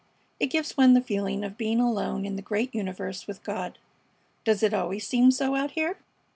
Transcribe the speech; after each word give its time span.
It 0.39 0.47
gives 0.47 0.75
one 0.75 0.95
the 0.95 0.99
feeling 1.01 1.43
of 1.43 1.57
being 1.59 1.79
alone 1.79 2.25
in 2.25 2.35
the 2.35 2.41
great 2.41 2.73
universe 2.73 3.27
with 3.27 3.43
God. 3.43 3.77
Does 4.43 4.63
it 4.63 4.73
always 4.73 5.05
seem 5.05 5.29
so 5.29 5.53
out 5.53 5.73
here?" 5.73 5.99